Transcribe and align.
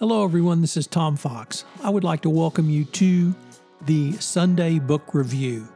Hello, 0.00 0.24
everyone. 0.24 0.60
This 0.60 0.76
is 0.76 0.88
Tom 0.88 1.14
Fox. 1.14 1.64
I 1.80 1.88
would 1.88 2.02
like 2.02 2.22
to 2.22 2.28
welcome 2.28 2.68
you 2.68 2.84
to 2.84 3.32
the 3.82 4.10
Sunday 4.14 4.80
Book 4.80 5.14
Review. 5.14 5.68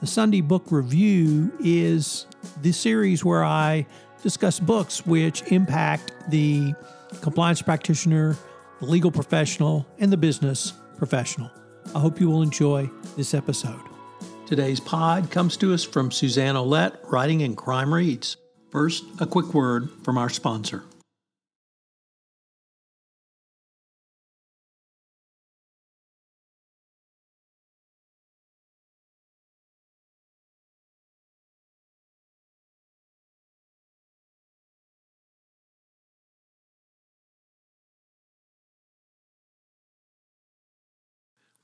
The 0.00 0.08
Sunday 0.08 0.40
Book 0.40 0.72
Review 0.72 1.52
is 1.60 2.26
the 2.62 2.72
series 2.72 3.24
where 3.24 3.44
I 3.44 3.86
discuss 4.24 4.58
books 4.58 5.06
which 5.06 5.42
impact 5.52 6.12
the 6.30 6.74
compliance 7.20 7.62
practitioner, 7.62 8.36
the 8.80 8.86
legal 8.86 9.12
professional, 9.12 9.86
and 10.00 10.12
the 10.12 10.16
business 10.16 10.72
professional. 10.98 11.48
I 11.94 12.00
hope 12.00 12.18
you 12.18 12.28
will 12.28 12.42
enjoy 12.42 12.90
this 13.16 13.34
episode. 13.34 13.82
Today's 14.46 14.80
pod 14.80 15.30
comes 15.30 15.56
to 15.58 15.72
us 15.72 15.84
from 15.84 16.10
Suzanne 16.10 16.56
Olette, 16.56 16.96
writing 17.08 17.42
in 17.42 17.54
Crime 17.54 17.94
Reads. 17.94 18.36
First, 18.72 19.04
a 19.20 19.26
quick 19.26 19.54
word 19.54 19.90
from 20.02 20.18
our 20.18 20.28
sponsor. 20.28 20.82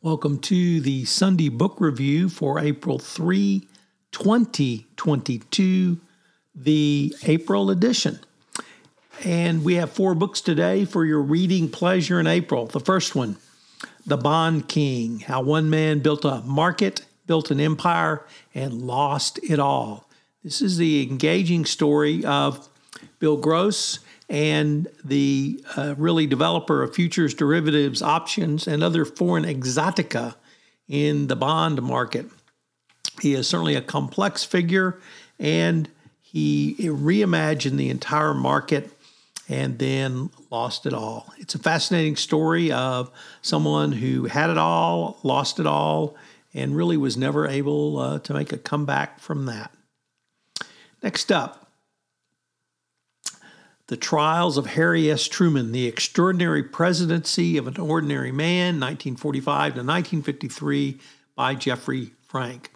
Welcome 0.02 0.38
to 0.38 0.80
the 0.80 1.04
Sunday 1.04 1.50
Book 1.50 1.77
Review 1.78 2.30
for 2.30 2.59
April 2.59 2.98
3, 2.98 3.68
2022, 4.12 6.00
the 6.54 7.14
April 7.24 7.70
edition. 7.70 8.18
And 9.24 9.62
we 9.62 9.74
have 9.74 9.92
four 9.92 10.14
books 10.14 10.40
today 10.40 10.86
for 10.86 11.04
your 11.04 11.20
reading 11.20 11.68
pleasure 11.68 12.18
in 12.18 12.26
April. 12.26 12.64
The 12.64 12.80
first 12.80 13.14
one, 13.14 13.36
The 14.06 14.16
Bond 14.16 14.68
King 14.68 15.18
How 15.20 15.42
One 15.42 15.68
Man 15.68 15.98
Built 15.98 16.24
a 16.24 16.40
Market, 16.46 17.04
Built 17.26 17.51
an 17.51 17.60
Empire, 17.60 18.24
and 18.54 18.80
Lost 18.80 19.38
It 19.42 19.59
All. 19.59 20.09
This 20.42 20.62
is 20.62 20.79
the 20.79 21.02
engaging 21.02 21.66
story 21.66 22.24
of 22.24 22.70
Bill 23.18 23.37
Gross 23.37 23.98
and 24.30 24.86
the 25.04 25.62
uh, 25.76 25.96
really 25.98 26.24
developer 26.24 26.84
of 26.84 26.95
futures, 26.95 27.34
derivatives, 27.34 28.00
options, 28.00 28.68
and 28.68 28.82
other 28.82 29.04
foreign 29.04 29.45
exotica 29.45 30.36
in 30.88 31.26
the 31.26 31.34
bond 31.34 31.82
market. 31.82 32.26
He 33.20 33.34
is 33.34 33.48
certainly 33.48 33.74
a 33.74 33.82
complex 33.82 34.45
figure, 34.45 35.01
and 35.40 35.88
he 36.23 36.76
reimagined 36.78 37.76
the 37.76 37.90
entire 37.90 38.32
market 38.32 38.92
and 39.48 39.80
then 39.80 40.30
lost 40.48 40.86
it 40.86 40.95
all. 40.95 41.32
It's 41.38 41.56
a 41.56 41.58
fascinating 41.58 42.14
story 42.14 42.70
of 42.70 43.10
someone 43.42 43.90
who 43.90 44.26
had 44.26 44.48
it 44.48 44.58
all, 44.58 45.18
lost 45.24 45.58
it 45.58 45.66
all, 45.66 46.14
and 46.54 46.76
really 46.76 46.96
was 46.96 47.16
never 47.16 47.48
able 47.48 47.98
uh, 47.98 48.18
to 48.20 48.32
make 48.32 48.52
a 48.52 48.58
comeback 48.58 49.18
from 49.18 49.46
that. 49.46 49.73
Next 51.02 51.32
up, 51.32 51.70
the 53.91 53.96
Trials 53.96 54.57
of 54.57 54.66
Harry 54.66 55.10
S. 55.10 55.27
Truman, 55.27 55.73
The 55.73 55.88
Extraordinary 55.88 56.63
Presidency 56.63 57.57
of 57.57 57.66
an 57.66 57.77
Ordinary 57.77 58.30
Man, 58.30 58.79
1945 58.79 59.49
to 59.51 59.80
1953, 59.80 61.01
by 61.35 61.57
Jeffrey 61.57 62.13
Frank. 62.29 62.71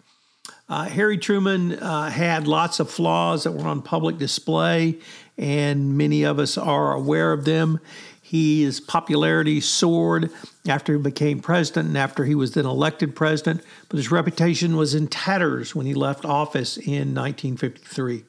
Uh, 0.67 0.83
Harry 0.89 1.17
Truman 1.17 1.79
uh, 1.79 2.09
had 2.09 2.49
lots 2.49 2.81
of 2.81 2.91
flaws 2.91 3.45
that 3.45 3.53
were 3.53 3.65
on 3.65 3.81
public 3.81 4.17
display, 4.17 4.97
and 5.37 5.97
many 5.97 6.23
of 6.23 6.37
us 6.37 6.57
are 6.57 6.93
aware 6.93 7.31
of 7.31 7.45
them. 7.45 7.79
His 8.21 8.81
popularity 8.81 9.61
soared 9.61 10.29
after 10.67 10.97
he 10.97 10.99
became 10.99 11.39
president 11.39 11.87
and 11.87 11.97
after 11.97 12.25
he 12.25 12.35
was 12.35 12.55
then 12.55 12.65
elected 12.65 13.15
president, 13.15 13.63
but 13.87 13.95
his 13.95 14.11
reputation 14.11 14.75
was 14.75 14.93
in 14.93 15.07
tatters 15.07 15.73
when 15.73 15.85
he 15.85 15.93
left 15.93 16.25
office 16.25 16.75
in 16.75 17.15
1953. 17.15 18.25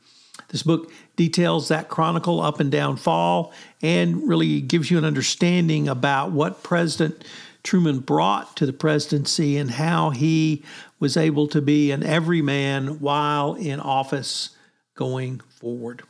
This 0.49 0.63
book 0.63 0.93
details 1.17 1.69
that 1.69 1.89
chronicle 1.89 2.41
up 2.41 2.61
and 2.61 2.71
down 2.71 2.97
fall 2.97 3.53
and 3.83 4.29
really 4.29 4.61
gives 4.61 4.91
you 4.91 4.99
an 4.99 5.05
understanding 5.05 5.89
about 5.89 6.31
what 6.31 6.63
President 6.63 7.25
Truman 7.63 7.99
brought 7.99 8.57
to 8.57 8.67
the 8.67 8.73
presidency 8.73 9.57
and 9.57 9.73
how 9.73 10.11
he 10.11 10.63
was 11.01 11.17
able 11.17 11.49
to 11.49 11.61
be 11.61 11.91
an 11.91 12.03
everyman 12.03 13.01
while 13.01 13.55
in 13.55 13.81
office 13.81 14.51
going 14.95 15.41
forward. 15.41 16.03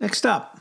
Next 0.00 0.24
up, 0.24 0.60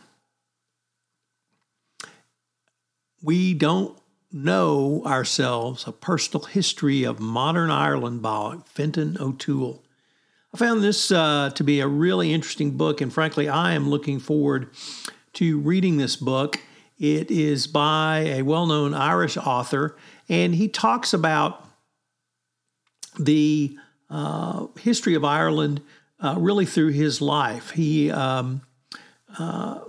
we 3.21 3.53
don't 3.53 3.97
know 4.31 5.03
ourselves 5.05 5.87
a 5.87 5.91
personal 5.91 6.45
history 6.45 7.03
of 7.03 7.19
modern 7.19 7.69
Ireland 7.69 8.21
by 8.21 8.57
Fintan 8.65 9.17
O'Toole. 9.19 9.83
I 10.57 10.59
found 10.59 10.84
this 10.84 11.12
uh, 11.12 11.51
to 11.53 11.63
be 11.63 11.81
a 11.81 11.88
really 11.88 12.34
interesting 12.34 12.78
book, 12.78 13.00
and 13.00 13.13
frankly, 13.13 13.47
I 13.47 13.73
am 13.73 13.91
looking 13.91 14.18
forward 14.18 14.72
to 15.34 15.59
reading 15.59 15.97
this 15.97 16.16
book. 16.16 16.59
It 16.97 17.29
is 17.29 17.68
by 17.68 18.22
a 18.22 18.41
well 18.41 18.66
known 18.66 18.95
Irish 18.95 19.38
author, 19.38 19.95
and 20.28 20.56
he 20.56 20.68
talks 20.68 21.13
about 21.13 21.63
the 23.19 23.78
uh, 24.09 24.66
history 24.79 25.13
of 25.13 25.23
Ireland 25.23 25.84
uh, 26.19 26.34
really 26.40 26.66
through 26.66 26.89
his 26.89 27.22
life. 27.22 27.69
He 27.69 28.09
um, 28.09 28.62
uh, 29.38 29.81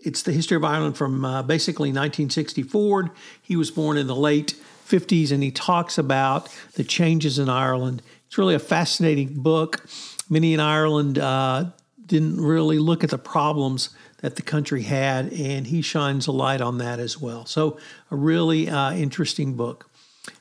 it's 0.00 0.22
the 0.22 0.32
history 0.32 0.56
of 0.56 0.64
Ireland 0.64 0.96
from 0.96 1.26
uh, 1.26 1.42
basically 1.42 1.90
1964. 1.90 3.10
He 3.42 3.54
was 3.54 3.70
born 3.70 3.98
in 3.98 4.06
the 4.06 4.16
late 4.16 4.54
50s, 4.88 5.30
and 5.30 5.42
he 5.42 5.50
talks 5.50 5.98
about 5.98 6.48
the 6.72 6.84
changes 6.84 7.38
in 7.38 7.50
Ireland 7.50 8.00
it's 8.36 8.38
really 8.38 8.54
a 8.54 8.58
fascinating 8.58 9.32
book. 9.32 9.82
Many 10.28 10.52
in 10.52 10.60
Ireland 10.60 11.18
uh, 11.18 11.70
didn't 12.04 12.38
really 12.38 12.78
look 12.78 13.02
at 13.02 13.08
the 13.08 13.16
problems 13.16 13.88
that 14.18 14.36
the 14.36 14.42
country 14.42 14.82
had, 14.82 15.32
and 15.32 15.66
he 15.66 15.80
shines 15.80 16.26
a 16.26 16.32
light 16.32 16.60
on 16.60 16.76
that 16.76 16.98
as 17.00 17.18
well. 17.18 17.46
So, 17.46 17.78
a 18.10 18.16
really 18.16 18.68
uh, 18.68 18.92
interesting 18.92 19.54
book. 19.54 19.88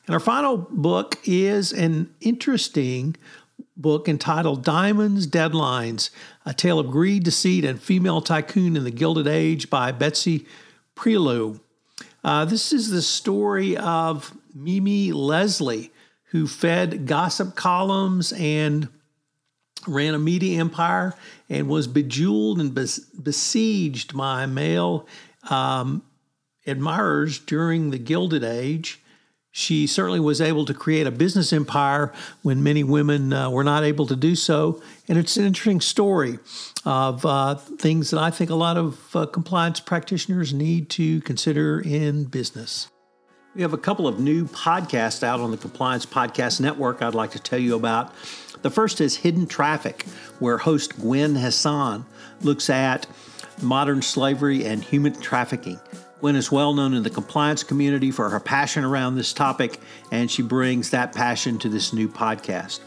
And 0.08 0.14
our 0.14 0.20
final 0.20 0.58
book 0.58 1.20
is 1.24 1.72
an 1.72 2.14
interesting 2.20 3.16
book 3.78 4.10
entitled 4.10 4.66
Diamonds 4.66 5.26
Deadlines 5.26 6.10
A 6.46 6.54
Tale 6.54 6.80
of 6.80 6.92
Greed, 6.92 7.24
Deceit, 7.24 7.64
and 7.64 7.82
Female 7.82 8.20
Tycoon 8.20 8.76
in 8.76 8.84
the 8.84 8.92
Gilded 8.92 9.26
Age 9.26 9.70
by 9.70 9.94
Betsy 9.94 10.46
Prioleau. 10.96 11.62
Uh, 12.26 12.44
this 12.44 12.74
is 12.74 12.90
the 12.90 13.02
story 13.02 13.78
of 13.78 14.36
Mimi 14.54 15.14
Leslie, 15.14 15.94
who 16.36 16.46
fed 16.46 17.08
gossip 17.08 17.56
columns 17.56 18.34
and 18.34 18.90
ran 19.88 20.14
a 20.14 20.20
media 20.20 20.60
empire 20.60 21.14
and 21.48 21.70
was 21.70 21.88
bejeweled 21.88 22.60
and 22.60 22.76
besieged 22.76 24.18
by 24.18 24.46
male 24.46 25.08
um, 25.50 26.04
admirers 26.68 27.40
during 27.40 27.92
the 27.92 27.98
Gilded 27.98 28.44
Age. 28.44 29.02
She 29.52 29.88
certainly 29.88 30.20
was 30.20 30.42
able 30.42 30.66
to 30.66 30.74
create 30.74 31.08
a 31.08 31.12
business 31.12 31.54
empire 31.54 32.12
when 32.42 32.62
many 32.62 32.84
women 32.84 33.32
uh, 33.32 33.50
were 33.50 33.64
not 33.64 33.86
able 33.86 34.06
to 34.08 34.16
do 34.18 34.36
so. 34.36 34.82
And 35.08 35.18
it's 35.18 35.38
an 35.38 35.46
interesting 35.46 35.80
story 35.80 36.38
of 36.84 37.26
uh, 37.26 37.56
things 37.56 38.10
that 38.10 38.20
I 38.20 38.30
think 38.30 38.50
a 38.50 38.56
lot 38.56 38.76
of 38.76 39.16
uh, 39.16 39.26
compliance 39.28 39.80
practitioners 39.80 40.54
need 40.54 40.90
to 40.90 41.22
consider 41.22 41.80
in 41.80 42.26
business. 42.26 42.90
We 43.56 43.62
have 43.62 43.72
a 43.72 43.78
couple 43.78 44.06
of 44.06 44.20
new 44.20 44.48
podcasts 44.48 45.24
out 45.24 45.40
on 45.40 45.50
the 45.50 45.56
Compliance 45.56 46.06
Podcast 46.06 46.60
Network 46.60 47.02
I'd 47.02 47.16
like 47.16 47.32
to 47.32 47.40
tell 47.40 47.58
you 47.58 47.78
about. 47.78 48.14
The 48.64 48.70
first 48.70 49.00
is 49.00 49.16
Hidden 49.16 49.48
Traffic, 49.48 50.04
where 50.40 50.58
host 50.58 51.00
Gwen 51.00 51.36
Hassan 51.36 52.06
looks 52.42 52.70
at 52.70 53.08
modern 53.62 54.02
slavery 54.02 54.66
and 54.66 54.84
human 54.84 55.14
trafficking. 55.22 55.80
Gwen 56.20 56.36
is 56.36 56.52
well 56.52 56.74
known 56.74 56.94
in 56.94 57.04
the 57.04 57.10
compliance 57.10 57.64
community 57.64 58.12
for 58.12 58.30
her 58.30 58.42
passion 58.42 58.84
around 58.84 59.16
this 59.16 59.32
topic, 59.32 59.80
and 60.12 60.30
she 60.30 60.42
brings 60.42 60.90
that 60.90 61.16
passion 61.16 61.58
to 61.60 61.70
this 61.70 61.94
new 61.94 62.10
podcast. 62.10 62.82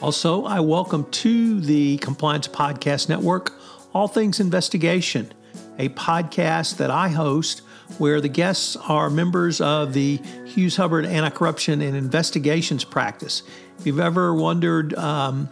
Also, 0.00 0.46
I 0.46 0.58
welcome 0.58 1.04
to 1.10 1.60
the 1.60 1.98
Compliance 1.98 2.48
Podcast 2.48 3.10
Network 3.10 3.52
All 3.92 4.08
Things 4.08 4.40
Investigation, 4.40 5.30
a 5.78 5.90
podcast 5.90 6.78
that 6.78 6.90
I 6.90 7.10
host 7.10 7.60
where 7.98 8.20
the 8.20 8.28
guests 8.28 8.76
are 8.76 9.10
members 9.10 9.60
of 9.60 9.92
the 9.92 10.20
Hughes 10.46 10.76
Hubbard 10.76 11.06
Anti 11.06 11.30
Corruption 11.30 11.80
and 11.82 11.96
Investigations 11.96 12.84
practice. 12.84 13.42
If 13.78 13.86
you've 13.86 14.00
ever 14.00 14.34
wondered 14.34 14.94
um, 14.94 15.48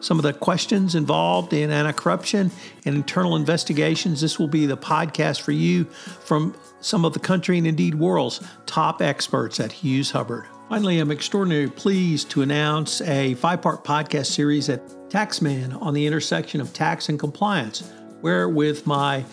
some 0.00 0.18
of 0.18 0.22
the 0.22 0.32
questions 0.32 0.94
involved 0.94 1.52
in 1.52 1.70
anti 1.70 1.92
corruption 1.92 2.50
and 2.84 2.94
internal 2.94 3.36
investigations, 3.36 4.20
this 4.20 4.38
will 4.38 4.48
be 4.48 4.66
the 4.66 4.76
podcast 4.76 5.40
for 5.40 5.52
you 5.52 5.84
from 5.84 6.54
some 6.80 7.04
of 7.04 7.12
the 7.12 7.18
country 7.18 7.58
and 7.58 7.66
indeed 7.66 7.94
world's 7.94 8.40
top 8.66 9.02
experts 9.02 9.58
at 9.60 9.72
Hughes 9.72 10.10
Hubbard. 10.10 10.46
Finally, 10.68 10.98
I'm 10.98 11.10
extraordinarily 11.10 11.70
pleased 11.70 12.30
to 12.30 12.42
announce 12.42 13.00
a 13.02 13.34
five 13.34 13.62
part 13.62 13.84
podcast 13.84 14.26
series 14.26 14.68
at 14.68 14.86
Taxman 15.08 15.80
on 15.80 15.94
the 15.94 16.06
intersection 16.06 16.60
of 16.60 16.72
tax 16.72 17.08
and 17.08 17.18
compliance, 17.18 17.90
where 18.20 18.48
with 18.48 18.86
my 18.86 19.24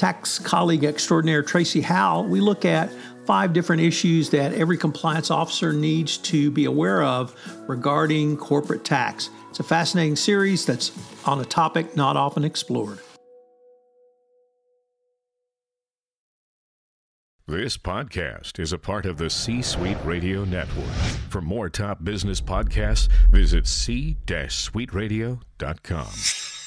tax 0.00 0.38
colleague 0.38 0.82
extraordinaire 0.82 1.42
Tracy 1.42 1.82
Howell, 1.82 2.24
we 2.24 2.40
look 2.40 2.64
at 2.64 2.90
five 3.26 3.52
different 3.52 3.82
issues 3.82 4.30
that 4.30 4.54
every 4.54 4.78
compliance 4.78 5.30
officer 5.30 5.74
needs 5.74 6.16
to 6.16 6.50
be 6.50 6.64
aware 6.64 7.02
of 7.02 7.36
regarding 7.68 8.38
corporate 8.38 8.82
tax. 8.82 9.28
It's 9.50 9.60
a 9.60 9.62
fascinating 9.62 10.16
series 10.16 10.64
that's 10.64 10.90
on 11.26 11.38
a 11.38 11.44
topic 11.44 11.96
not 11.96 12.16
often 12.16 12.44
explored. 12.44 12.98
This 17.46 17.76
podcast 17.76 18.58
is 18.58 18.72
a 18.72 18.78
part 18.78 19.04
of 19.04 19.18
the 19.18 19.28
C 19.28 19.60
Suite 19.60 19.98
Radio 20.02 20.46
Network. 20.46 20.86
For 21.28 21.42
more 21.42 21.68
top 21.68 22.04
business 22.04 22.40
podcasts, 22.40 23.10
visit 23.30 23.66
c-suiteradio.com. 23.66 26.59